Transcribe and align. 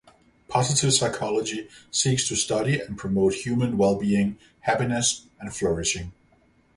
Positive 0.47 0.91
psychology 0.91 1.69
seeks 1.91 2.27
to 2.27 2.35
study 2.35 2.79
and 2.79 2.97
promote 2.97 3.35
human 3.35 3.77
well-being, 3.77 4.39
happiness, 4.61 5.27
and 5.39 5.55
flourishing. 5.55 6.11